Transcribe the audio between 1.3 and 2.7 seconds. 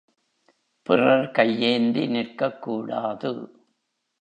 கையேந்தி நிற்கக்